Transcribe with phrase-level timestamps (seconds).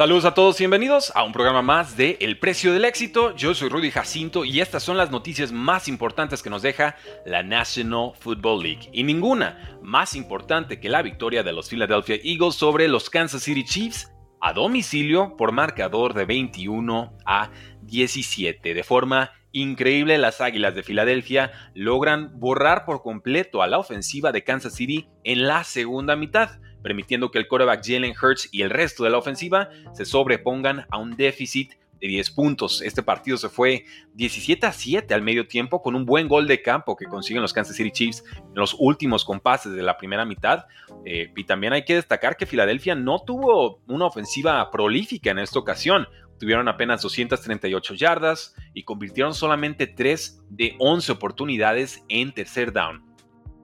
[0.00, 3.36] Saludos a todos y bienvenidos a un programa más de El Precio del Éxito.
[3.36, 7.42] Yo soy Rudy Jacinto y estas son las noticias más importantes que nos deja la
[7.42, 8.88] National Football League.
[8.94, 13.62] Y ninguna más importante que la victoria de los Philadelphia Eagles sobre los Kansas City
[13.62, 14.10] Chiefs
[14.40, 17.50] a domicilio por marcador de 21 a
[17.82, 18.72] 17.
[18.72, 24.44] De forma increíble, las Águilas de Filadelfia logran borrar por completo a la ofensiva de
[24.44, 26.52] Kansas City en la segunda mitad
[26.82, 30.98] permitiendo que el quarterback Jalen Hurts y el resto de la ofensiva se sobrepongan a
[30.98, 32.82] un déficit de 10 puntos.
[32.82, 33.84] Este partido se fue
[34.14, 37.52] 17 a 7 al medio tiempo con un buen gol de campo que consiguen los
[37.52, 40.64] Kansas City Chiefs en los últimos compases de la primera mitad.
[41.04, 45.58] Eh, y también hay que destacar que Filadelfia no tuvo una ofensiva prolífica en esta
[45.58, 46.08] ocasión.
[46.38, 53.09] Tuvieron apenas 238 yardas y convirtieron solamente 3 de 11 oportunidades en tercer down.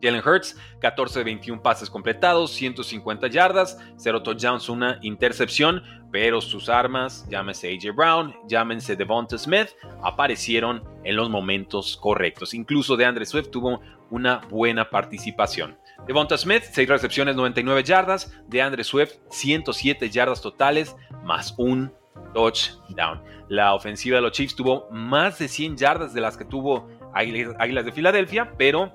[0.02, 6.68] Jalen Hurts, 14 de 21 pases completados, 150 yardas, 0 touchdowns, una intercepción, pero sus
[6.68, 9.68] armas, llámese AJ Brown, llámense Devonta Smith,
[10.02, 12.54] aparecieron en los momentos correctos.
[12.54, 13.80] Incluso DeAndre Swift tuvo
[14.10, 15.76] una buena participación.
[16.06, 21.92] Devonta Smith, 6 recepciones, 99 yardas, DeAndre Swift, 107 yardas totales, más un
[22.32, 23.22] touchdown.
[23.48, 27.84] La ofensiva de los Chiefs tuvo más de 100 yardas de las que tuvo Águilas
[27.84, 28.92] de Filadelfia, pero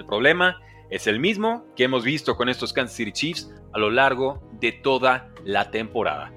[0.00, 3.90] el problema es el mismo que hemos visto con estos Kansas City Chiefs a lo
[3.90, 6.32] largo de toda la temporada.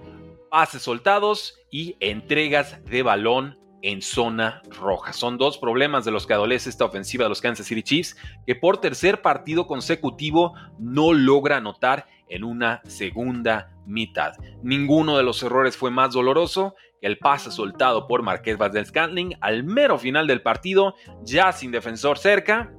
[0.52, 5.14] Pases soltados y entregas de balón en zona roja.
[5.14, 8.56] Son dos problemas de los que adolece esta ofensiva de los Kansas City Chiefs, que
[8.56, 14.34] por tercer partido consecutivo no logra anotar en una segunda mitad.
[14.62, 19.36] Ninguno de los errores fue más doloroso que el pase soltado por Marqués Valdez Scantling
[19.40, 22.74] al mero final del partido, ya sin defensor cerca,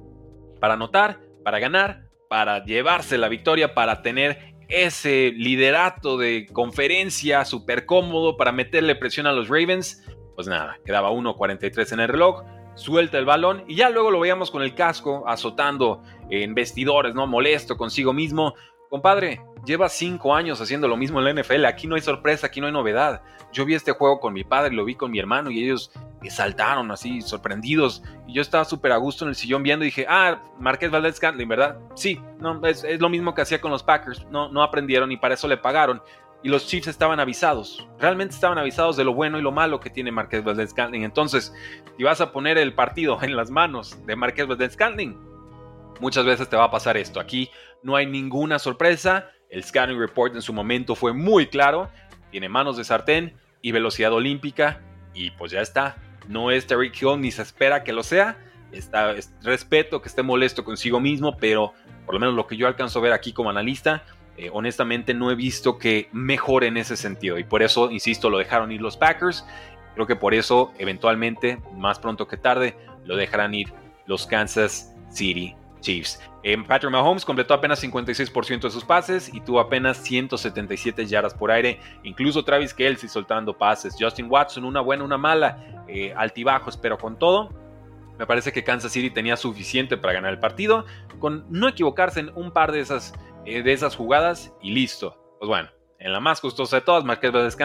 [0.65, 7.85] para anotar, para ganar, para llevarse la victoria, para tener ese liderato de conferencia súper
[7.85, 10.03] cómodo para meterle presión a los Ravens.
[10.33, 12.41] Pues nada, quedaba 1.43 en el reloj,
[12.73, 17.27] suelta el balón y ya luego lo veíamos con el casco azotando en vestidores, ¿no?
[17.27, 18.55] Molesto consigo mismo.
[18.89, 22.59] Compadre, lleva cinco años haciendo lo mismo en la NFL, aquí no hay sorpresa, aquí
[22.59, 23.21] no hay novedad.
[23.53, 25.91] Yo vi este juego con mi padre, lo vi con mi hermano y ellos
[26.29, 28.03] saltaron así, sorprendidos.
[28.27, 31.15] Y yo estaba súper a gusto en el sillón viendo y dije, ah, Marqués Valdez
[31.15, 31.77] Scantling, ¿verdad?
[31.95, 34.25] Sí, no, es, lo mismo que hacía con los Packers.
[34.29, 36.01] No, no aprendieron y para eso le pagaron.
[36.43, 37.87] Y los Chiefs estaban avisados.
[37.99, 41.03] Realmente estaban avisados de lo bueno y lo malo que tiene Marqués Valdez Scantling.
[41.03, 41.53] Entonces,
[41.97, 45.17] si vas a poner el partido en las manos de Marqués Valdez Scantling,
[45.99, 47.19] muchas veces te va a pasar esto.
[47.19, 47.49] Aquí
[47.83, 49.29] no hay ninguna sorpresa.
[49.49, 51.89] El Scanning Report en su momento fue muy claro.
[52.31, 54.81] Tiene manos de sartén y velocidad olímpica.
[55.13, 55.95] Y pues ya está
[56.27, 58.37] no es Terry Hill ni se espera que lo sea.
[58.71, 61.73] Está, respeto que esté molesto consigo mismo, pero
[62.05, 64.03] por lo menos lo que yo alcanzo a ver aquí como analista,
[64.37, 67.37] eh, honestamente no he visto que mejore en ese sentido.
[67.37, 69.45] Y por eso, insisto, lo dejaron ir los Packers.
[69.93, 72.75] Creo que por eso, eventualmente, más pronto que tarde,
[73.05, 73.71] lo dejarán ir
[74.05, 76.19] los Kansas City Chiefs.
[76.67, 81.79] Patrick Mahomes completó apenas 56% de sus pases y tuvo apenas 177 yardas por aire.
[82.03, 83.95] Incluso Travis Kelsey soltando pases.
[83.99, 85.85] Justin Watson, una buena, una mala.
[85.87, 87.49] Eh, altibajos, pero con todo,
[88.17, 90.85] me parece que Kansas City tenía suficiente para ganar el partido.
[91.19, 93.13] Con no equivocarse en un par de esas,
[93.45, 95.21] eh, de esas jugadas y listo.
[95.39, 95.69] Pues bueno,
[95.99, 97.57] en la más costosa de todas, Marquez Valdez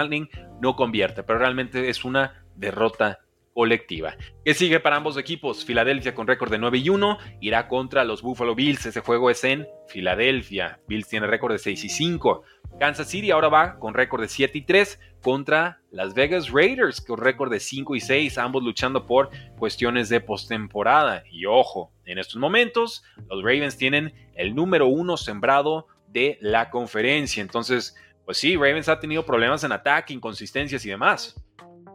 [0.60, 3.20] no convierte, pero realmente es una derrota
[3.52, 4.16] colectiva.
[4.44, 5.64] ¿Qué sigue para ambos equipos?
[5.64, 8.86] Filadelfia con récord de 9 y 1 irá contra los Buffalo Bills.
[8.86, 10.80] Ese juego es en Filadelfia.
[10.88, 12.42] Bills tiene récord de 6 y 5.
[12.78, 17.18] Kansas City ahora va con récord de 7 y 3 contra Las Vegas Raiders con
[17.18, 21.24] récord de 5 y 6, ambos luchando por cuestiones de postemporada.
[21.30, 27.40] Y ojo, en estos momentos los Ravens tienen el número uno sembrado de la conferencia.
[27.40, 27.94] Entonces,
[28.24, 31.34] pues sí, Ravens ha tenido problemas en ataque, inconsistencias y demás.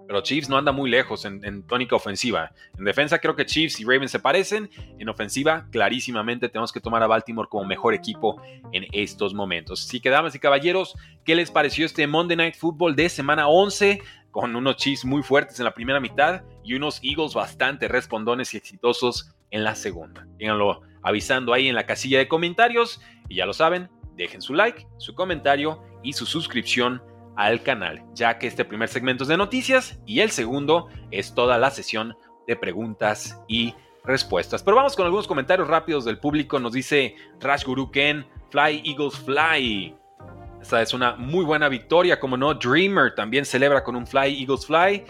[0.08, 2.52] Pero Chiefs no anda muy lejos en, tónica ofensiva.
[2.78, 4.70] En defensa creo que Chiefs y Ravens se parecen.
[5.00, 8.42] En ofensiva, clarísimamente tenemos que tomar a Baltimore como mejor equipo
[8.72, 9.86] en estos momentos.
[9.86, 14.02] Así que, damas y caballeros, ¿qué les pareció este Monday Night Football de semana 11?
[14.32, 18.58] Con unos Chiefs muy fuertes en la primera mitad y unos Eagles bastante respondones y
[18.58, 20.28] exitosos en la segunda.
[20.38, 23.02] Díganlo avisando ahí en la casilla de comentarios.
[23.30, 27.02] Y ya lo saben, dejen su like, su comentario y su suscripción
[27.36, 31.58] al canal, ya que este primer segmento es de noticias y el segundo es toda
[31.58, 32.18] la sesión
[32.48, 33.74] de preguntas y
[34.04, 34.64] respuestas.
[34.64, 36.60] Pero vamos con algunos comentarios rápidos del público.
[36.60, 39.96] Nos dice Rash Guru Ken, Fly Eagles Fly.
[40.62, 42.54] Esta es una muy buena victoria, como no.
[42.54, 45.06] Dreamer también celebra con un Fly Eagles Fly.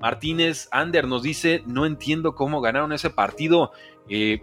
[0.00, 3.72] Martínez Ander nos dice, no entiendo cómo ganaron ese partido.
[4.08, 4.42] Eh,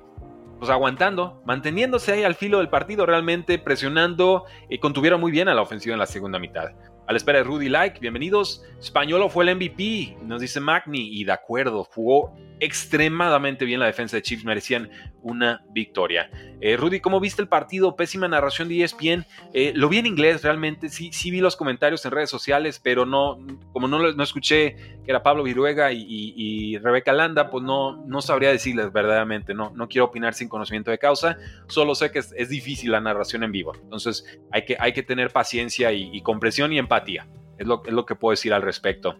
[0.60, 5.54] pues aguantando, manteniéndose ahí al filo del partido, realmente presionando, y contuvieron muy bien a
[5.54, 6.72] la ofensiva en la segunda mitad.
[7.07, 8.63] A la espera de Rudy Like, bienvenidos.
[8.80, 14.18] Españolo fue el MVP, nos dice Magni, y de acuerdo, jugó extremadamente bien la defensa
[14.18, 14.90] de Chiefs, merecían
[15.22, 16.30] una victoria.
[16.62, 17.96] Eh, Rudy, ¿cómo viste el partido?
[17.96, 19.25] Pésima narración de ESPN.
[19.54, 23.06] Eh, lo vi en inglés realmente, sí, sí vi los comentarios en redes sociales, pero
[23.06, 23.38] no,
[23.74, 24.75] como no, no escuché
[25.06, 29.88] que era Pablo Viruega y, Rebeca Landa, pues no, no sabría decirles verdaderamente, no, no
[29.88, 31.38] quiero opinar sin conocimiento de causa,
[31.68, 35.31] solo sé que es, difícil la narración en vivo, entonces hay que, hay que tener
[35.31, 37.28] paciencia y, y comprensión y empatía,
[37.58, 39.18] es lo, es lo que puedo decir al respecto.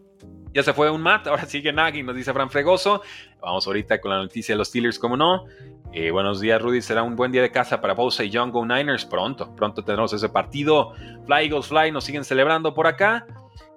[0.56, 3.02] Ya se fue un mat, ahora sigue Nagy, nos dice Fran Fregoso.
[3.42, 5.44] Vamos ahorita con la noticia de los Steelers, como no.
[5.92, 6.82] Eh, buenos días, Rudy.
[6.82, 9.04] Será un buen día de casa para Bosa y Young Go Niners.
[9.04, 10.94] Pronto, pronto tendremos ese partido.
[11.26, 13.28] Fly Eagles Fly, nos siguen celebrando por acá.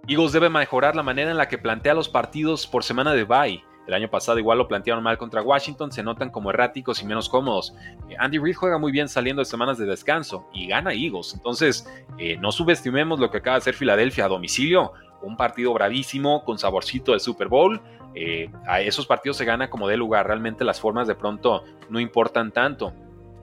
[0.07, 3.65] Eagles debe mejorar la manera en la que plantea los partidos por semana de bye.
[3.89, 7.29] El año pasado igual lo plantearon mal contra Washington, se notan como erráticos y menos
[7.29, 7.75] cómodos.
[8.09, 11.35] Eh, Andy Reid juega muy bien saliendo de semanas de descanso y gana Eagles.
[11.35, 14.93] Entonces, eh, no subestimemos lo que acaba de hacer Filadelfia a domicilio
[15.23, 17.81] un partido bravísimo con saborcito del Super Bowl.
[18.15, 22.01] Eh, a esos partidos se gana como de lugar, realmente las formas de pronto no
[22.01, 22.93] importan tanto.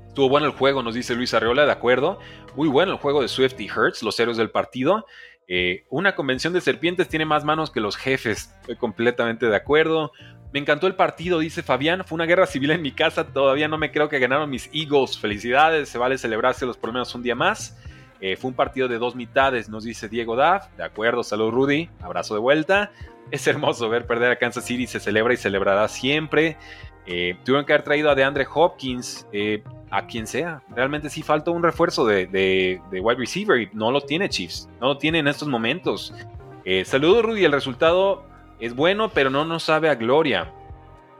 [0.07, 2.19] Estuvo bueno el juego, nos dice Luis Arreola, de acuerdo.
[2.55, 5.05] Muy bueno el juego de Swift y Hertz, los héroes del partido.
[5.47, 10.11] Eh, una convención de serpientes tiene más manos que los jefes, estoy completamente de acuerdo.
[10.55, 12.05] Me encantó el partido, dice Fabián.
[12.05, 13.27] Fue una guerra civil en mi casa.
[13.27, 15.19] Todavía no me creo que ganaron mis Eagles.
[15.19, 17.77] Felicidades, se vale celebrárselos por lo menos un día más.
[18.21, 20.67] Eh, fue un partido de dos mitades, nos dice Diego Daff.
[20.77, 22.91] De acuerdo, salud Rudy, abrazo de vuelta.
[23.31, 26.57] Es hermoso ver perder a Kansas City, se celebra y celebrará siempre.
[27.05, 30.61] Eh, tuvieron que haber traído a DeAndre Hopkins, eh, a quien sea.
[30.75, 34.97] Realmente sí falta un refuerzo de, wide receiver y no lo tiene Chiefs, no lo
[34.97, 36.13] tiene en estos momentos.
[36.85, 38.25] saludos Rudy, el resultado
[38.59, 40.51] es bueno, pero no nos sabe a gloria.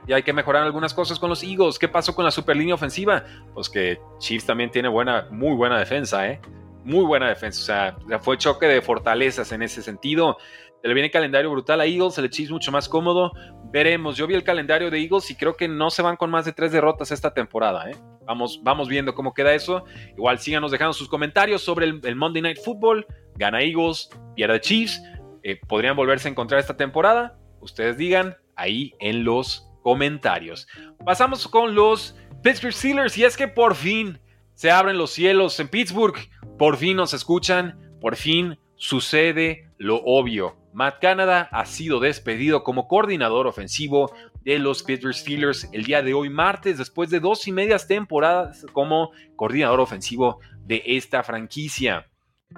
[0.06, 1.78] Y hay que mejorar algunas cosas con los Eagles.
[1.78, 3.24] ¿Qué pasó con la super línea ofensiva?
[3.54, 6.40] Pues que Chiefs también tiene buena, muy buena defensa, ¿eh?
[6.86, 7.96] Muy buena defensa.
[8.02, 10.38] O sea, fue choque de fortalezas en ese sentido.
[10.80, 13.32] Se le viene calendario brutal a Eagles, se le Chiefs mucho más cómodo.
[13.72, 14.16] Veremos.
[14.16, 16.52] Yo vi el calendario de Eagles y creo que no se van con más de
[16.52, 17.90] tres derrotas esta temporada.
[17.90, 17.96] ¿eh?
[18.24, 19.84] Vamos, vamos viendo cómo queda eso.
[20.16, 23.04] Igual síganos dejando sus comentarios sobre el, Monday Night Football.
[23.34, 25.02] Gana Eagles, pierde Chiefs.
[25.42, 27.36] Eh, ¿Podrían volverse a encontrar esta temporada?
[27.60, 30.68] Ustedes digan ahí en los comentarios.
[31.04, 34.20] Pasamos con los Pittsburgh Steelers y es que por fin
[34.56, 36.16] se abren los cielos en Pittsburgh.
[36.58, 40.56] Por fin nos escuchan, por fin sucede lo obvio.
[40.72, 44.12] Matt Canada ha sido despedido como coordinador ofensivo
[44.42, 48.66] de los Pittsburgh Steelers el día de hoy, martes, después de dos y medias temporadas
[48.72, 52.08] como coordinador ofensivo de esta franquicia.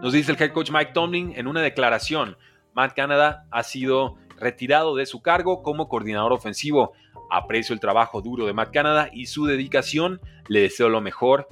[0.01, 2.37] Nos dice el head coach Mike Tomlin en una declaración,
[2.75, 6.93] Matt Canada ha sido retirado de su cargo como coordinador ofensivo.
[7.29, 10.21] Aprecio el trabajo duro de Matt Canada y su dedicación.
[10.47, 11.49] Le deseo lo mejor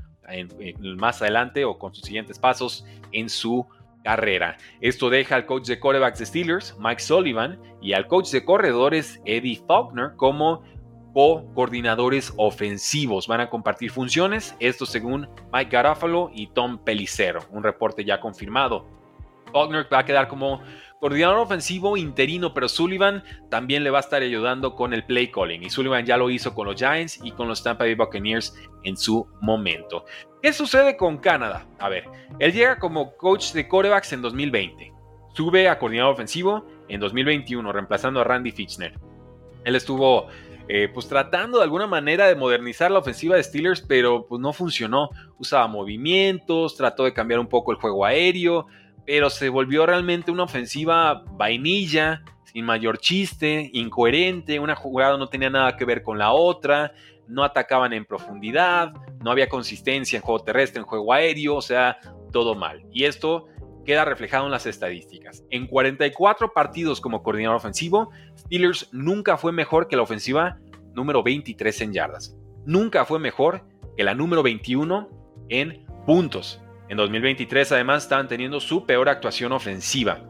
[0.96, 3.66] más adelante o con sus siguientes pasos en su
[4.04, 4.56] carrera.
[4.80, 9.20] Esto deja al coach de corebacks de Steelers, Mike Sullivan, y al coach de corredores,
[9.24, 10.62] Eddie Faulkner, como
[11.12, 13.26] co-coordinadores ofensivos.
[13.26, 18.86] Van a compartir funciones, esto según Mike Garofalo y Tom Pelicero, un reporte ya confirmado.
[19.50, 20.60] Faulkner va a quedar como
[21.00, 25.62] coordinador ofensivo interino, pero Sullivan también le va a estar ayudando con el play calling.
[25.62, 28.96] Y Sullivan ya lo hizo con los Giants y con los Tampa Bay Buccaneers en
[28.96, 30.04] su momento.
[30.42, 31.66] ¿Qué sucede con Canadá?
[31.78, 32.04] A ver,
[32.38, 34.92] él llega como coach de corebacks en 2020.
[35.34, 38.98] Sube a coordinador ofensivo en 2021, reemplazando a Randy Fitchner.
[39.64, 40.28] Él estuvo
[40.68, 44.52] eh, pues tratando de alguna manera de modernizar la ofensiva de Steelers, pero pues no
[44.52, 45.10] funcionó.
[45.38, 48.66] Usaba movimientos, trató de cambiar un poco el juego aéreo,
[49.06, 55.50] pero se volvió realmente una ofensiva vainilla, sin mayor chiste, incoherente, una jugada no tenía
[55.50, 56.92] nada que ver con la otra,
[57.28, 61.98] no atacaban en profundidad, no había consistencia en juego terrestre, en juego aéreo, o sea,
[62.32, 62.84] todo mal.
[62.92, 63.46] Y esto
[63.84, 65.44] queda reflejado en las estadísticas.
[65.50, 70.58] En 44 partidos como coordinador ofensivo, Steelers nunca fue mejor que la ofensiva
[70.92, 72.36] número 23 en yardas.
[72.64, 73.62] Nunca fue mejor
[73.96, 75.08] que la número 21
[75.48, 76.60] en puntos.
[76.88, 80.20] En 2023 además estaban teniendo su peor actuación ofensiva.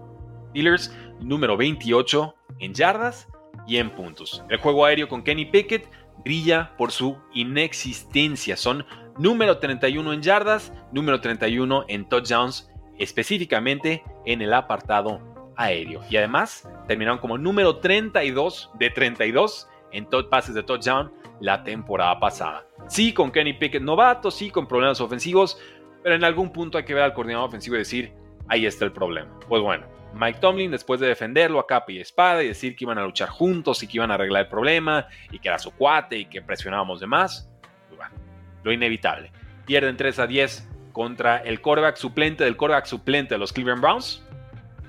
[0.51, 3.29] Steelers número 28 en yardas
[3.67, 4.43] y en puntos.
[4.49, 5.91] El juego aéreo con Kenny Pickett
[6.25, 8.57] brilla por su inexistencia.
[8.57, 8.87] Son
[9.19, 15.21] número 31 en yardas, número 31 en touchdowns específicamente en el apartado
[15.57, 16.03] aéreo.
[16.09, 22.67] Y además terminaron como número 32 de 32 en pases de touchdown la temporada pasada.
[22.89, 25.59] Sí, con Kenny Pickett novato, sí, con problemas ofensivos,
[26.07, 28.13] pero en algún punto hay que ver al coordinador ofensivo y decir,
[28.47, 29.41] ahí está el problema.
[29.49, 32.97] Pues bueno, Mike Tomlin, después de defenderlo a capa y espada y decir que iban
[32.97, 36.17] a luchar juntos y que iban a arreglar el problema y que era su cuate
[36.17, 37.51] y que presionábamos de más,
[37.89, 38.09] pues
[38.63, 39.33] lo inevitable.
[39.65, 44.25] Pierden 3 a 10 contra el quarterback suplente del quarterback suplente de los Cleveland Browns.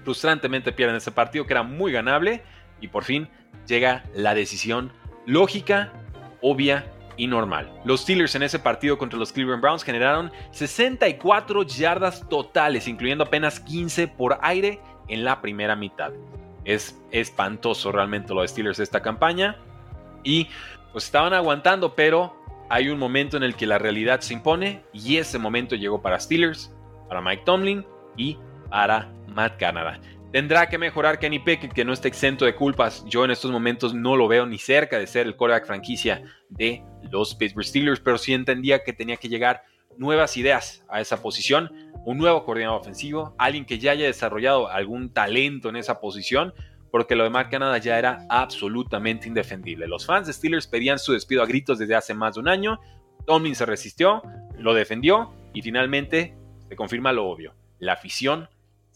[0.03, 2.43] Frustrantemente pierden ese partido que era muy ganable
[2.79, 3.27] y por fin
[3.65, 4.91] llega la decisión
[5.25, 5.91] lógica,
[6.43, 6.86] obvia
[7.25, 7.71] normal.
[7.83, 13.59] Los Steelers en ese partido contra los Cleveland Browns generaron 64 yardas totales, incluyendo apenas
[13.59, 16.12] 15 por aire en la primera mitad.
[16.63, 19.55] Es espantoso realmente lo de Steelers esta campaña.
[20.24, 20.50] Y
[20.91, 22.36] pues estaban aguantando, pero
[22.69, 26.19] hay un momento en el que la realidad se impone y ese momento llegó para
[26.19, 26.71] Steelers,
[27.07, 27.86] para Mike Tomlin
[28.17, 28.38] y
[28.69, 30.00] para Matt Canada.
[30.38, 33.03] Tendrá que mejorar Kenny Pickett, que no está exento de culpas.
[33.06, 36.84] Yo en estos momentos no lo veo ni cerca de ser el quarterback franquicia de
[37.10, 39.63] los Pittsburgh Steelers, pero sí entendía que tenía que llegar
[39.98, 41.72] nuevas ideas a esa posición,
[42.06, 46.53] un nuevo coordinador ofensivo, alguien que ya haya desarrollado algún talento en esa posición,
[46.91, 49.88] porque lo de Matt Canada ya era absolutamente indefendible.
[49.88, 52.79] Los fans de Steelers pedían su despido a gritos desde hace más de un año,
[53.25, 54.22] Tomlin se resistió,
[54.56, 56.38] lo defendió y finalmente
[56.70, 57.56] se confirma lo obvio.
[57.79, 58.48] La afición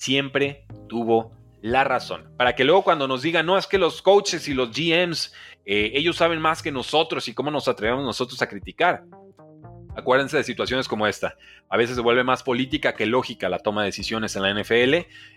[0.01, 1.31] siempre tuvo
[1.62, 2.34] la razón.
[2.36, 5.31] Para que luego cuando nos digan, no, es que los coaches y los GMs,
[5.63, 9.03] eh, ellos saben más que nosotros y cómo nos atrevemos nosotros a criticar.
[9.96, 11.36] Acuérdense de situaciones como esta.
[11.70, 14.93] A veces se vuelve más política que lógica la toma de decisiones en la NFL.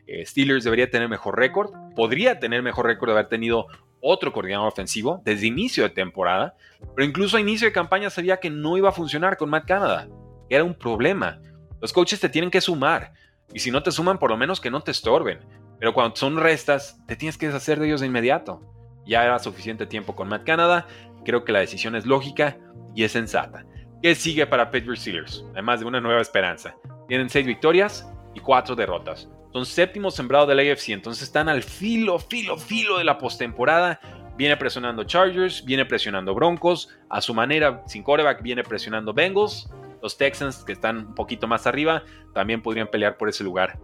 [0.06, 1.70] Eh, Steelers debería tener mejor récord.
[1.94, 3.66] Podría tener mejor récord de haber tenido
[4.00, 6.56] otro coordinador ofensivo desde inicio de temporada.
[6.96, 10.08] Pero incluso a inicio de campaña sabía que no iba a funcionar con Matt Canada.
[10.48, 11.38] Era un problema.
[11.82, 13.12] Los coaches te tienen que sumar.
[13.52, 15.40] Y si no te suman, por lo menos que no te estorben.
[15.78, 18.60] Pero cuando son restas, te tienes que deshacer de ellos de inmediato.
[19.06, 20.86] Ya era suficiente tiempo con Matt Canada.
[21.24, 22.56] Creo que la decisión es lógica
[22.94, 23.64] y es sensata.
[24.02, 25.44] ¿Qué sigue para Pittsburgh Steelers?
[25.52, 26.74] Además de una nueva esperanza.
[27.08, 29.28] Tienen seis victorias y cuatro derrotas.
[29.52, 34.00] Son séptimo sembrado del AFC, entonces están al filo, filo, filo de la postemporada.
[34.36, 36.88] Viene presionando Chargers, viene presionando Broncos.
[37.08, 39.70] A su manera, sin quarterback, viene presionando Bengals.
[40.04, 43.78] Los Texans, que están un poquito más arriba, también podrían pelear por ese lugar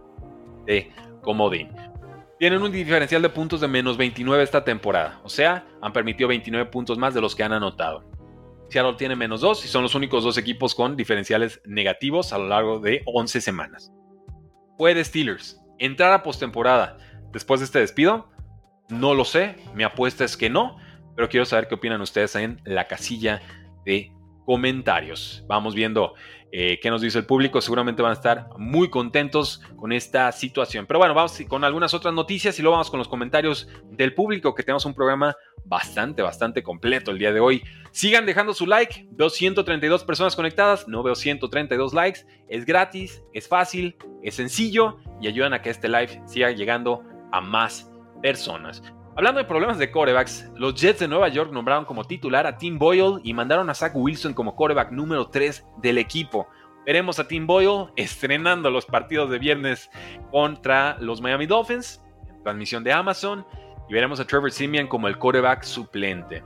[0.67, 0.91] de
[1.23, 1.71] comodín.
[2.37, 6.69] Tienen un diferencial de puntos de menos 29 esta temporada, o sea, han permitido 29
[6.69, 8.03] puntos más de los que han anotado.
[8.69, 12.49] Seattle tiene menos 2 y son los únicos dos equipos con diferenciales negativos a lo
[12.49, 13.91] largo de 11 semanas.
[14.77, 16.99] ¿Puede Steelers entrar a postemporada
[17.31, 18.29] después de este despido?
[18.89, 20.77] No lo sé, mi apuesta es que no,
[21.15, 23.41] pero quiero saber qué opinan ustedes en la casilla
[23.85, 24.13] de
[24.45, 25.43] comentarios.
[25.47, 26.13] Vamos viendo
[26.51, 27.61] eh, qué nos dice el público.
[27.61, 30.85] Seguramente van a estar muy contentos con esta situación.
[30.85, 34.53] Pero bueno, vamos con algunas otras noticias y luego vamos con los comentarios del público,
[34.53, 37.63] que tenemos un programa bastante, bastante completo el día de hoy.
[37.91, 39.07] Sigan dejando su like.
[39.11, 42.21] Veo 132 personas conectadas, no veo 132 likes.
[42.49, 47.39] Es gratis, es fácil, es sencillo y ayudan a que este live siga llegando a
[47.41, 47.89] más
[48.21, 48.83] personas.
[49.13, 52.79] Hablando de problemas de corebacks, los Jets de Nueva York nombraron como titular a Tim
[52.79, 56.47] Boyle y mandaron a Zach Wilson como coreback número 3 del equipo.
[56.85, 59.91] Veremos a Tim Boyle estrenando los partidos de viernes
[60.31, 62.01] contra los Miami Dolphins,
[62.43, 63.45] transmisión de Amazon,
[63.89, 66.41] y veremos a Trevor Simeon como el coreback suplente.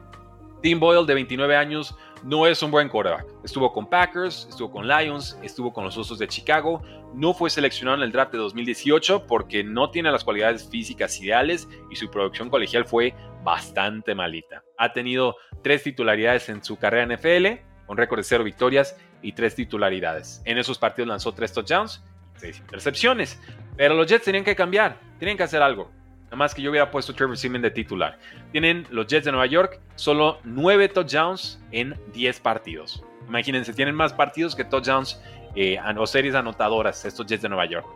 [0.63, 1.95] Tim Boyle, de 29 años,
[2.25, 3.27] no es un buen quarterback.
[3.44, 6.82] Estuvo con Packers, estuvo con Lions, estuvo con los Osos de Chicago.
[7.13, 11.70] No fue seleccionado en el draft de 2018 porque no tiene las cualidades físicas ideales
[11.91, 13.13] y su producción colegial fue
[13.44, 14.63] bastante malita.
[14.79, 19.34] Ha tenido tres titularidades en su carrera en NFL, con récord de cero victorias y
[19.34, 20.41] tres titularidades.
[20.46, 22.03] En esos partidos lanzó tres touchdowns
[22.38, 23.39] y seis intercepciones.
[23.77, 25.91] Pero los Jets tenían que cambiar, tenían que hacer algo.
[26.36, 28.20] Más que yo hubiera puesto Trevor Simeon de titular.
[28.51, 33.04] Tienen los Jets de Nueva York solo 9 touchdowns en 10 partidos.
[33.27, 35.22] Imagínense, tienen más partidos que touchdowns
[35.56, 37.88] eh, o series anotadoras estos Jets de Nueva York.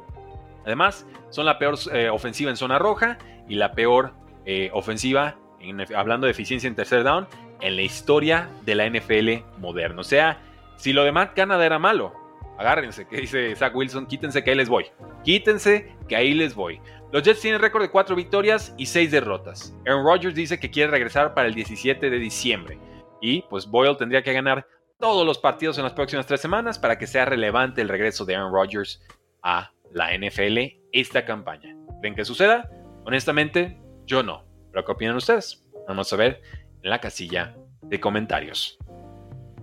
[0.66, 3.18] Además, son la peor eh, ofensiva en zona roja
[3.48, 4.14] y la peor
[4.46, 5.36] eh, ofensiva,
[5.96, 7.28] hablando de eficiencia en tercer down,
[7.62, 10.02] en la historia de la NFL moderna.
[10.02, 10.38] O sea,
[10.78, 12.14] si lo de Matt Canada era malo,
[12.60, 14.86] agárrense, que dice Zach Wilson, quítense que ahí les voy.
[15.24, 16.82] Quítense que ahí les voy.
[17.12, 19.74] Los Jets tienen récord de 4 victorias y 6 derrotas.
[19.88, 22.78] Aaron Rodgers dice que quiere regresar para el 17 de diciembre.
[23.22, 24.68] Y pues Boyle tendría que ganar
[25.00, 28.36] todos los partidos en las próximas 3 semanas para que sea relevante el regreso de
[28.36, 29.02] Aaron Rodgers
[29.42, 30.58] a la NFL
[30.92, 31.76] esta campaña.
[32.02, 32.70] ¿Creen que suceda?
[33.06, 34.46] Honestamente, yo no.
[34.72, 35.66] ¿Pero qué opinan ustedes?
[35.88, 36.42] Vamos a ver
[36.84, 38.78] en la casilla de comentarios.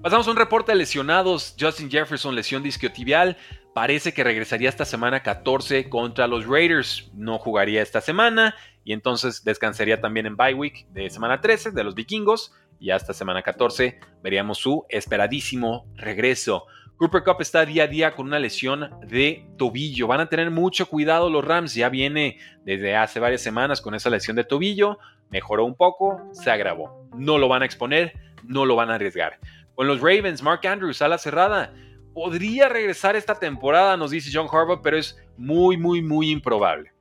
[0.06, 1.56] Pasamos a un reporte de lesionados.
[1.58, 3.36] Justin Jefferson, lesión disquiotibial
[3.75, 7.10] parece que regresaría esta semana 14 contra los Raiders.
[7.12, 11.82] No jugaría esta semana y entonces descansaría también en bye week de semana 13 de
[11.82, 16.66] los vikingos y hasta semana 14 veríamos su esperadísimo regreso.
[16.98, 20.06] Cooper Cup está día a día con una lesión de tobillo.
[20.06, 21.75] Van a tener mucho cuidado los Rams.
[21.75, 24.98] Ya viene desde hace varias semanas con esa lesión de tobillo.
[25.30, 27.08] Mejoró un poco, se agravó.
[27.16, 28.12] No lo van a exponer,
[28.44, 29.40] no lo van a arriesgar.
[29.76, 31.73] Con los Ravens, Mark Andrews, ala cerrada.
[32.14, 36.92] Podría regresar esta temporada, nos dice John Harbaugh, pero es muy, muy, muy improbable.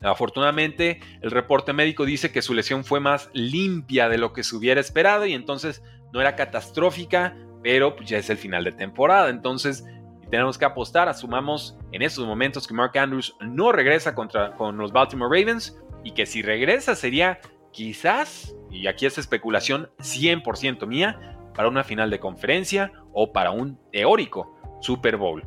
[0.00, 4.54] Afortunadamente, el reporte médico dice que su lesión fue más limpia de lo que se
[4.54, 9.28] hubiera esperado y entonces no era catastrófica, pero pues, ya es el final de temporada.
[9.28, 9.84] Entonces,
[10.30, 14.92] tenemos que apostar, asumamos en estos momentos que Mark Andrews no regresa contra, con los
[14.92, 17.40] Baltimore Ravens y que si regresa sería
[17.72, 23.78] quizás, y aquí es especulación 100% mía, para una final de conferencia o para un
[23.92, 25.42] teórico Super Bowl.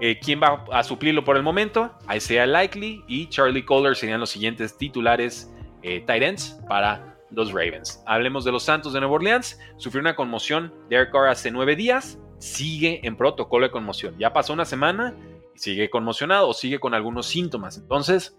[0.00, 1.92] Eh, ¿Quién va a suplirlo por el momento?
[2.14, 8.02] Isaiah Likely y Charlie Kohler serían los siguientes titulares eh, tight ends para los Ravens.
[8.06, 9.58] Hablemos de los Santos de Nueva Orleans.
[9.76, 12.18] Sufrió una conmoción Derek Carr hace nueve días.
[12.38, 14.14] Sigue en protocolo de conmoción.
[14.18, 15.16] Ya pasó una semana
[15.54, 17.76] y sigue conmocionado o sigue con algunos síntomas.
[17.76, 18.38] Entonces,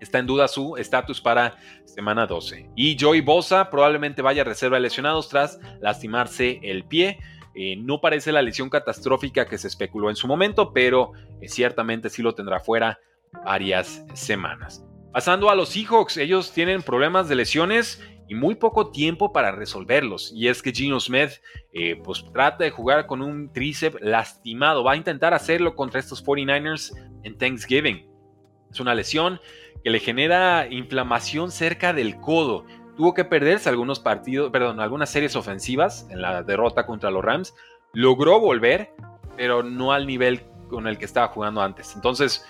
[0.00, 2.70] está en duda su estatus para semana 12.
[2.76, 7.18] Y Joey Bosa probablemente vaya a reserva de lesionados tras lastimarse el pie.
[7.54, 12.10] Eh, no parece la lesión catastrófica que se especuló en su momento, pero eh, ciertamente
[12.10, 12.98] sí lo tendrá fuera
[13.44, 14.84] varias semanas.
[15.12, 20.32] Pasando a los Seahawks, ellos tienen problemas de lesiones y muy poco tiempo para resolverlos.
[20.34, 21.30] Y es que Gino Smith
[21.72, 24.84] eh, pues trata de jugar con un tríceps lastimado.
[24.84, 28.06] Va a intentar hacerlo contra estos 49ers en Thanksgiving.
[28.70, 29.40] Es una lesión
[29.82, 32.64] que le genera inflamación cerca del codo.
[32.96, 37.54] Tuvo que perderse algunos partidos, perdón, algunas series ofensivas en la derrota contra los Rams.
[37.92, 38.90] Logró volver,
[39.36, 41.94] pero no al nivel con el que estaba jugando antes.
[41.94, 42.46] Entonces,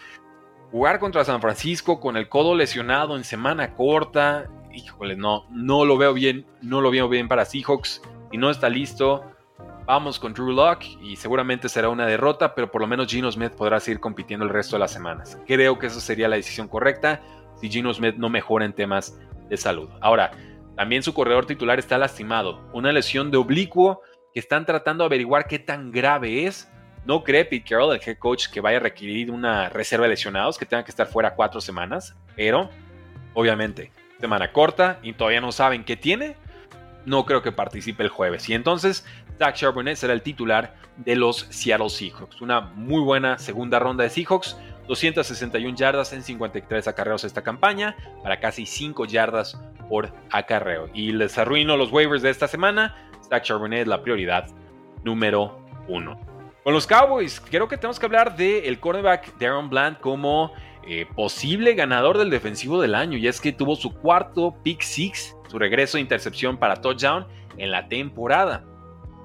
[0.70, 5.96] jugar contra San Francisco con el codo lesionado en semana corta híjole, no, no lo
[5.96, 8.02] veo bien, no lo veo bien para Seahawks.
[8.32, 9.24] Y no está listo,
[9.86, 13.52] vamos con Drew Lock y seguramente será una derrota, pero por lo menos Gino Smith
[13.52, 15.38] podrá seguir compitiendo el resto de las semanas.
[15.46, 17.22] Creo que esa sería la decisión correcta
[17.60, 19.18] si Gino Smith no mejora en temas
[19.48, 19.88] de salud.
[20.00, 20.32] Ahora,
[20.76, 24.02] también su corredor titular está lastimado, una lesión de oblicuo
[24.34, 26.70] que están tratando de averiguar qué tan grave es.
[27.06, 30.58] No cree Pete Carroll, el head coach, que vaya a requerir una reserva de lesionados,
[30.58, 32.68] que tenga que estar fuera cuatro semanas, pero
[33.32, 36.36] obviamente semana corta y todavía no saben qué tiene,
[37.06, 38.48] no creo que participe el jueves.
[38.48, 39.06] Y entonces
[39.38, 42.42] Zach Charbonnet será el titular de los Seattle Seahawks.
[42.42, 44.56] Una muy buena segunda ronda de Seahawks.
[44.86, 50.88] 261 yardas en 53 acarreos esta campaña, para casi 5 yardas por acarreo.
[50.94, 52.94] Y les arruino los waivers de esta semana.
[53.28, 54.46] Zach Charbonnet es la prioridad
[55.02, 56.20] número uno.
[56.66, 60.52] Con los Cowboys, creo que tenemos que hablar del el cornerback Darren Bland como
[60.88, 65.35] eh, posible ganador del defensivo del año, y es que tuvo su cuarto pick six,
[65.48, 67.26] su regreso de intercepción para touchdown
[67.58, 68.64] en la temporada.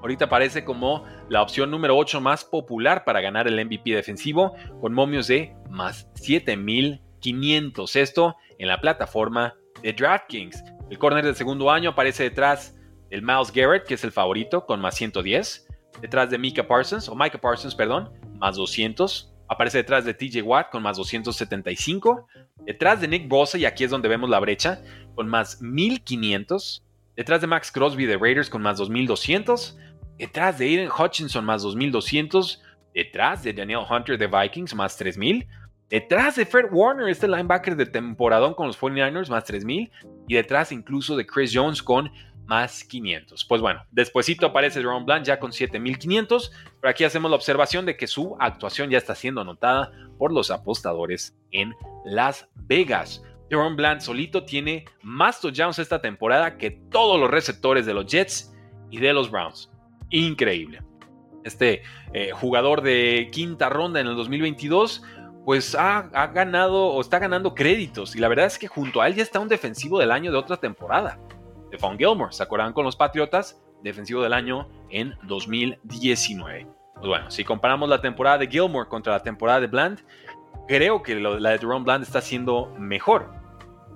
[0.00, 4.92] Ahorita parece como la opción número 8 más popular para ganar el MVP defensivo, con
[4.92, 7.96] momios de más 7500.
[7.96, 10.64] Esto en la plataforma de DraftKings.
[10.90, 12.76] El corner del segundo año aparece detrás
[13.10, 15.68] del Miles Garrett, que es el favorito, con más 110.
[16.00, 19.32] Detrás de Mika Parsons, o Micah Parsons, perdón, más 200.
[19.48, 22.26] Aparece detrás de TJ Watt con más 275.
[22.64, 24.82] Detrás de Nick Bosa, y aquí es donde vemos la brecha,
[25.14, 26.84] con más 1500.
[27.16, 29.78] Detrás de Max Crosby de Raiders con más 2200.
[30.18, 32.62] Detrás de Aiden Hutchinson más 2200.
[32.94, 35.46] Detrás de Daniel Hunter de Vikings más 3000.
[35.88, 39.90] Detrás de Fred Warner, este linebacker de temporadón con los 49ers más 3000.
[40.28, 42.10] Y detrás incluso de Chris Jones con
[42.46, 43.44] más 500.
[43.44, 47.96] Pues bueno, despuesito aparece Ron Bland ya con 7500, pero aquí hacemos la observación de
[47.96, 53.22] que su actuación ya está siendo anotada por los apostadores en Las Vegas.
[53.52, 58.50] Jerome Bland solito tiene más touchdowns esta temporada que todos los receptores de los Jets
[58.90, 59.70] y de los Browns.
[60.08, 60.80] Increíble.
[61.44, 61.82] Este
[62.14, 65.02] eh, jugador de quinta ronda en el 2022,
[65.44, 68.16] pues ha, ha, ganado o está ganando créditos.
[68.16, 70.38] Y la verdad es que junto a él ya está un defensivo del año de
[70.38, 71.20] otra temporada.
[71.66, 72.32] Stephon Gilmore.
[72.32, 73.62] ¿Se acuerdan con los Patriotas?
[73.82, 76.66] Defensivo del año en 2019.
[76.94, 79.98] Pues bueno, si comparamos la temporada de Gilmore contra la temporada de Bland,
[80.68, 83.41] creo que la de Jerome Bland está siendo mejor.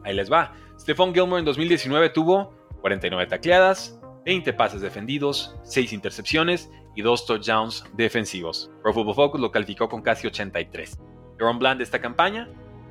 [0.06, 0.54] Ahí les va.
[0.78, 7.84] Stephon Gilmore en 2019 tuvo 49 tacleadas, 20 pases defendidos, 6 intercepciones y 2 touchdowns
[7.94, 8.70] defensivos.
[8.82, 10.98] Pro Football Focus lo calificó con casi 83.
[11.36, 12.48] Jerome Bland de esta campaña,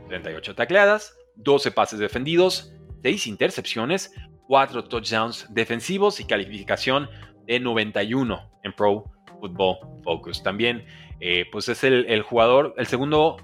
[0.10, 2.74] 38 tacleadas, 12 pases defendidos,
[3.04, 4.14] 6 intercepciones,
[4.48, 7.10] 4 touchdowns defensivos y calificación
[7.48, 9.06] de 91 en Pro
[9.40, 10.44] Football Focus.
[10.44, 10.86] También
[11.22, 13.38] eh, pues es el, jugador, el segundo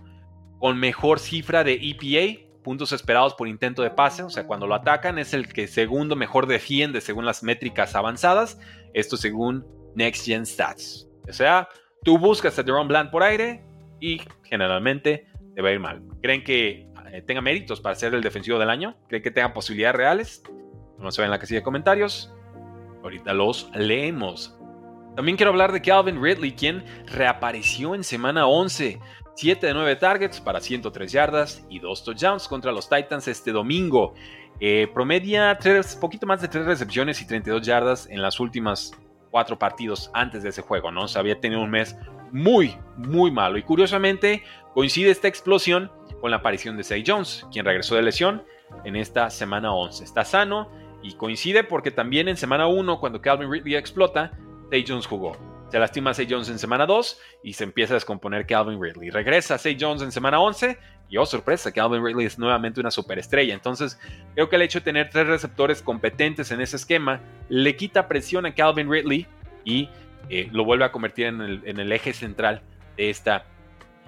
[0.59, 4.75] con mejor cifra de EPA, puntos esperados por intento de pase, o sea, cuando lo
[4.75, 8.59] atacan es el que segundo mejor defiende según las métricas avanzadas,
[8.93, 11.07] esto según Next Gen Stats.
[11.27, 11.67] O sea,
[12.03, 13.63] tú buscas a Deron Bland por aire
[13.99, 16.01] y generalmente te va a ir mal.
[16.21, 18.95] ¿Creen que eh, tenga méritos para ser el defensivo del año?
[19.07, 20.43] ¿Creen que tenga posibilidades reales?
[20.97, 22.33] No se ve en la casilla de comentarios.
[23.03, 24.57] Ahorita los leemos.
[25.15, 28.99] También quiero hablar de Calvin Ridley, quien reapareció en semana 11.
[29.35, 34.13] 7 de 9 targets para 103 yardas y 2 touchdowns contra los Titans este domingo.
[34.59, 38.91] Eh, promedia tres, poquito más de 3 recepciones y 32 yardas en las últimas
[39.31, 41.05] 4 partidos antes de ese juego, ¿no?
[41.05, 41.95] O había tenido un mes
[42.31, 43.57] muy, muy malo.
[43.57, 48.43] Y curiosamente coincide esta explosión con la aparición de Say Jones, quien regresó de lesión
[48.85, 50.03] en esta semana 11.
[50.03, 50.69] Está sano
[51.01, 54.31] y coincide porque también en semana 1, cuando Calvin Ridley explota,
[54.69, 55.50] Say Jones jugó.
[55.71, 59.09] Se lastima Say Jones en semana 2 y se empieza a descomponer Calvin Ridley.
[59.09, 60.77] Regresa Say Jones en semana 11
[61.09, 63.53] y oh sorpresa, Calvin Ridley es nuevamente una superestrella.
[63.53, 63.97] Entonces
[64.33, 68.45] creo que el hecho de tener tres receptores competentes en ese esquema le quita presión
[68.45, 69.27] a Calvin Ridley
[69.63, 69.87] y
[70.29, 72.61] eh, lo vuelve a convertir en el, en el eje central
[72.97, 73.45] de esta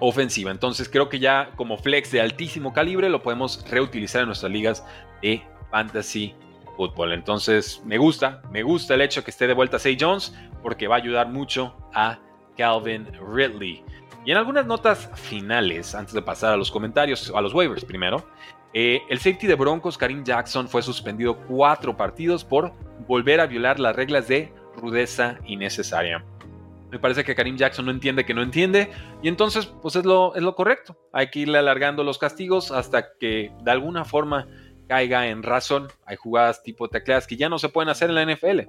[0.00, 0.50] ofensiva.
[0.50, 4.84] Entonces creo que ya como flex de altísimo calibre lo podemos reutilizar en nuestras ligas
[5.22, 6.34] de fantasy
[6.76, 7.12] fútbol.
[7.12, 10.96] Entonces, me gusta, me gusta el hecho que esté de vuelta Say Jones porque va
[10.96, 12.18] a ayudar mucho a
[12.56, 13.84] Calvin Ridley.
[14.24, 18.24] Y en algunas notas finales, antes de pasar a los comentarios, a los waivers primero,
[18.72, 22.72] eh, el safety de Broncos, Karim Jackson, fue suspendido cuatro partidos por
[23.06, 26.24] volver a violar las reglas de rudeza innecesaria.
[26.90, 30.34] Me parece que Karim Jackson no entiende que no entiende y entonces pues es lo,
[30.34, 30.96] es lo correcto.
[31.12, 34.46] Hay que irle alargando los castigos hasta que de alguna forma
[34.86, 35.88] caiga en razón.
[36.06, 38.60] Hay jugadas tipo tecleadas que ya no se pueden hacer en la NFL.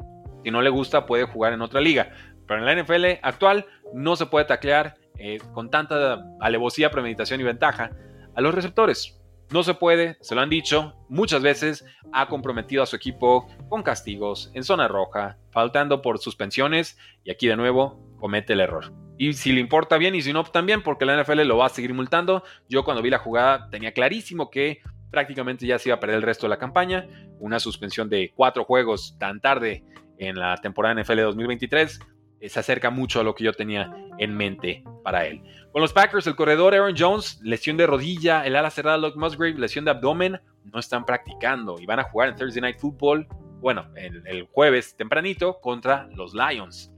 [0.44, 2.12] Si no le gusta, puede jugar en otra liga.
[2.48, 7.44] Pero en la NFL actual no se puede taclear eh, con tanta alevosía, premeditación y
[7.44, 7.92] ventaja
[8.36, 9.20] a los receptores.
[9.52, 13.84] No se puede, se lo han dicho muchas veces, ha comprometido a su equipo con
[13.84, 18.92] castigos en zona roja, faltando por suspensiones y aquí de nuevo comete el error.
[19.18, 21.70] Y si le importa bien y si no también, porque la NFL lo va a
[21.70, 22.44] seguir multando.
[22.68, 24.82] Yo cuando vi la jugada tenía clarísimo que
[25.16, 27.08] prácticamente ya se iba a perder el resto de la campaña.
[27.40, 29.86] Una suspensión de cuatro juegos tan tarde
[30.18, 32.02] en la temporada NFL 2023
[32.42, 35.42] eh, se acerca mucho a lo que yo tenía en mente para él.
[35.72, 39.58] Con los Packers, el corredor Aaron Jones, lesión de rodilla, el ala cerrada Luke Musgrave,
[39.58, 43.26] lesión de abdomen, no están practicando y van a jugar en Thursday Night Football,
[43.62, 46.92] bueno, el, el jueves tempranito contra los Lions.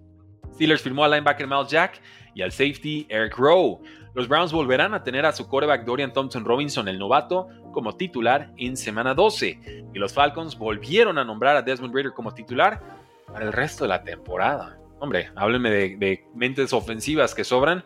[0.56, 2.02] Steelers firmó al linebacker Miles Jack
[2.34, 3.80] y al safety Eric Rowe.
[4.18, 8.52] Los Browns volverán a tener a su quarterback Dorian Thompson Robinson, el novato, como titular
[8.58, 9.86] en semana 12.
[9.94, 12.82] Y los Falcons volvieron a nombrar a Desmond Ritter como titular
[13.28, 14.80] para el resto de la temporada.
[14.98, 17.84] Hombre, háblenme de, mentes ofensivas que sobran.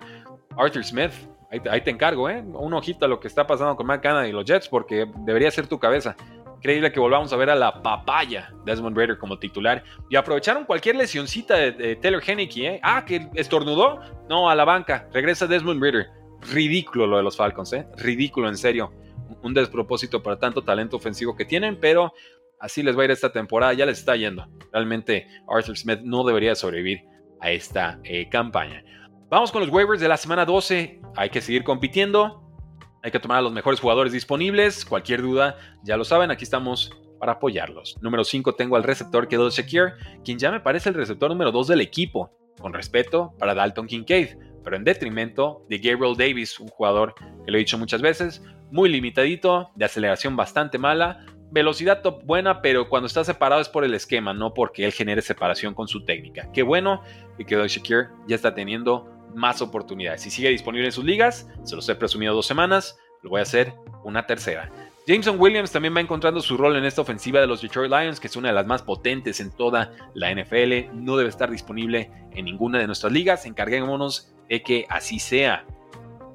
[0.57, 1.11] Arthur Smith,
[1.69, 2.41] ahí, te encargo, ¿eh?
[2.41, 5.51] Un ojito a lo que está pasando con Matt Canada y los Jets, porque debería
[5.51, 6.15] ser tu cabeza.
[6.55, 9.83] Increíble que volvamos a ver a la papaya Desmond Ritter como titular.
[10.09, 12.79] Y aprovecharon cualquier lesioncita de, Taylor Henneke, ¿eh?
[12.81, 13.99] Ah, que estornudó.
[14.29, 15.09] No, a la banca.
[15.11, 16.20] Regresa Desmond Ritter
[16.51, 17.87] ridículo lo de los Falcons, ¿eh?
[17.97, 18.93] Ridículo, en serio.
[19.43, 22.13] Un despropósito para tanto talento ofensivo que tienen, pero
[22.59, 24.47] así les va a ir esta temporada, ya les está yendo.
[24.71, 27.01] Realmente Arthur Smith no debería sobrevivir
[27.39, 28.83] a esta eh, campaña.
[29.29, 31.01] Vamos con los waivers de la semana 12.
[31.15, 32.43] Hay que seguir compitiendo.
[33.03, 34.85] Hay que tomar a los mejores jugadores disponibles.
[34.85, 37.97] Cualquier duda, ya lo saben, aquí estamos para apoyarlos.
[38.01, 41.67] Número 5 tengo al receptor Kedol Shakir, quien ya me parece el receptor número 2
[41.67, 42.31] del equipo.
[42.59, 47.13] Con respeto para Dalton Kincaid pero en detrimento de Gabriel Davis, un jugador
[47.45, 52.61] que lo he dicho muchas veces, muy limitadito, de aceleración bastante mala, velocidad top buena,
[52.61, 56.05] pero cuando está separado es por el esquema, no porque él genere separación con su
[56.05, 56.49] técnica.
[56.53, 57.01] Qué bueno
[57.37, 60.21] que quedó Shakir ya está teniendo más oportunidades.
[60.21, 63.43] Si sigue disponible en sus ligas, se los he presumido dos semanas, lo voy a
[63.43, 64.71] hacer una tercera.
[65.07, 68.27] Jameson Williams también va encontrando su rol en esta ofensiva de los Detroit Lions, que
[68.27, 70.93] es una de las más potentes en toda la NFL.
[70.93, 73.45] No debe estar disponible en ninguna de nuestras ligas.
[73.45, 75.65] Encarguémonos de que así sea.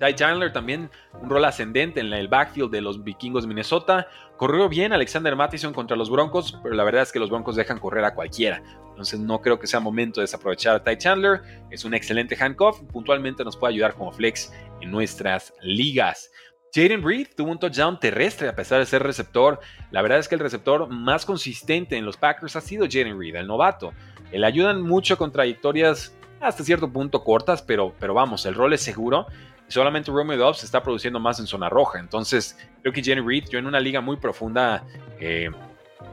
[0.00, 4.08] Ty Chandler también un rol ascendente en el backfield de los vikingos de Minnesota.
[4.38, 7.78] Corrió bien Alexander Mattison contra los Broncos, pero la verdad es que los Broncos dejan
[7.78, 8.62] correr a cualquiera.
[8.88, 11.42] Entonces no creo que sea momento de desaprovechar a Ty Chandler.
[11.70, 12.80] Es un excelente handcuff.
[12.90, 14.50] Puntualmente nos puede ayudar como flex
[14.80, 16.30] en nuestras ligas.
[16.74, 19.60] Jaden Reed tuvo un touchdown terrestre a pesar de ser receptor.
[19.90, 23.36] La verdad es que el receptor más consistente en los Packers ha sido Jaden Reed,
[23.36, 23.92] el novato.
[24.32, 26.16] Le ayudan mucho con trayectorias
[26.48, 29.26] hasta cierto punto cortas, pero, pero vamos, el rol es seguro.
[29.68, 31.98] Solamente Romeo Dobbs está produciendo más en zona roja.
[31.98, 34.84] Entonces, creo que Jaden Reed, yo en una liga muy profunda,
[35.20, 35.50] eh,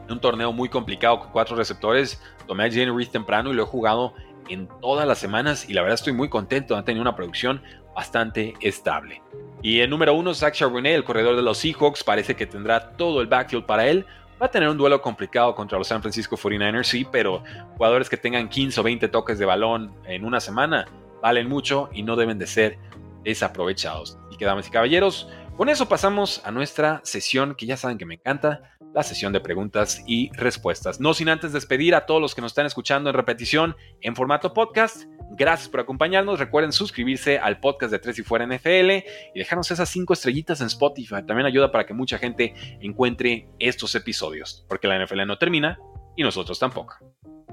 [0.08, 3.64] en un torneo muy complicado con cuatro receptores, tomé a Jaden Reed temprano y lo
[3.64, 4.14] he jugado
[4.50, 7.62] en todas las semanas y la verdad estoy muy contento, ha tenido una producción
[7.96, 9.22] bastante estable.
[9.62, 13.22] Y en número uno, Zach Charbonnet, el corredor de los Seahawks, parece que tendrá todo
[13.22, 14.06] el backfield para él.
[14.42, 17.44] Va a tener un duelo complicado contra los San Francisco 49ers, sí, pero
[17.78, 20.88] jugadores que tengan 15 o 20 toques de balón en una semana
[21.22, 22.78] valen mucho y no deben de ser
[23.24, 24.18] desaprovechados.
[24.32, 28.06] Y que damas y caballeros, con eso pasamos a nuestra sesión que ya saben que
[28.06, 31.00] me encanta, la sesión de preguntas y respuestas.
[31.00, 34.54] No sin antes despedir a todos los que nos están escuchando en repetición en formato
[34.54, 35.06] podcast.
[35.32, 36.40] Gracias por acompañarnos.
[36.40, 38.92] Recuerden suscribirse al podcast de Tres y Fuera NFL
[39.34, 41.24] y dejarnos esas cinco estrellitas en Spotify.
[41.26, 45.80] También ayuda para que mucha gente encuentre estos episodios, porque la NFL no termina
[46.16, 46.96] y nosotros tampoco.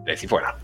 [0.05, 0.57] Tres y Fuera.